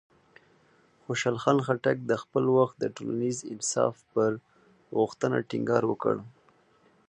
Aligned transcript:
خوشحال 1.03 1.37
خان 1.43 1.57
خټک 1.65 1.97
د 2.05 2.11
خپل 2.23 2.43
وخت 2.57 2.75
د 2.79 2.85
ټولنیز 2.95 3.37
انصاف 3.53 3.95
پر 4.13 4.31
غوښتنه 4.97 5.37
ټینګار 5.49 5.83
وکړ. 5.87 6.15